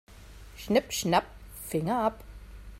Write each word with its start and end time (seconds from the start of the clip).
Schnipp-schnapp, 0.57 1.27
Finger 1.69 1.95
ab. 2.05 2.23